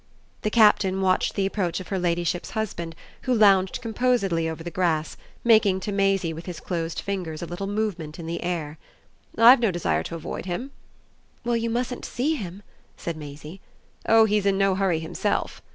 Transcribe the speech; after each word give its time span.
The 0.41 0.49
Captain 0.49 0.99
watched 0.99 1.35
the 1.35 1.45
approach 1.45 1.79
of 1.79 1.89
her 1.89 1.99
ladyship's 1.99 2.49
husband, 2.57 2.95
who 3.25 3.33
lounged 3.35 3.83
composedly 3.83 4.49
over 4.49 4.63
the 4.63 4.71
grass, 4.71 5.15
making 5.43 5.79
to 5.81 5.91
Maisie 5.91 6.33
with 6.33 6.47
his 6.47 6.59
closed 6.59 6.99
fingers 6.99 7.43
a 7.43 7.45
little 7.45 7.67
movement 7.67 8.17
in 8.17 8.25
the 8.25 8.41
air. 8.41 8.79
"I've 9.37 9.59
no 9.59 9.69
desire 9.69 10.01
to 10.05 10.15
avoid 10.15 10.47
him." 10.47 10.71
"Well, 11.45 11.55
you 11.55 11.69
mustn't 11.69 12.03
see 12.05 12.33
him," 12.33 12.63
said 12.97 13.15
Maisie. 13.15 13.61
"Oh 14.09 14.25
he's 14.25 14.47
in 14.47 14.57
no 14.57 14.73
hurry 14.73 14.97
himself!" 14.97 15.61